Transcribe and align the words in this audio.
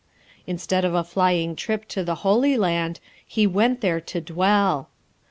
Instead 0.47 0.83
of 0.83 0.95
a 0.95 1.03
flying 1.03 1.55
trip 1.55 1.87
to 1.87 2.03
the 2.03 2.15
"Holy 2.25 2.57
Land," 2.57 2.99
he 3.23 3.45
went 3.45 3.81
there 3.81 4.01
to 4.01 4.19
dwell. 4.19 4.89